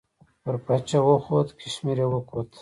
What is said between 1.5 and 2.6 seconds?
کشمیر یې وکوت.